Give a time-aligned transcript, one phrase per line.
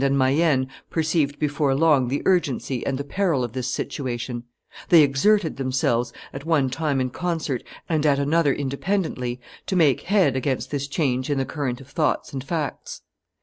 [0.03, 4.43] and Mayenne perceived before long the urgency and the peril of this situation:
[4.89, 10.35] they exerted themselves, at one time in concert and at another independently, to make head
[10.35, 13.03] against this change in the current of thoughts and facts.